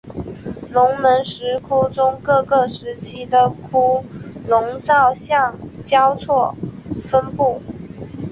[0.71, 4.03] 龙门石窟中各个时期的窟
[4.49, 6.55] 龛造像交错
[7.05, 7.61] 分布。